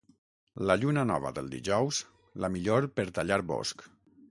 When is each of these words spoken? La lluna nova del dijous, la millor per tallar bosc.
La 0.69 0.77
lluna 0.83 1.03
nova 1.09 1.33
del 1.35 1.51
dijous, 1.51 2.01
la 2.47 2.51
millor 2.57 2.91
per 2.99 3.09
tallar 3.21 3.41
bosc. 3.55 3.89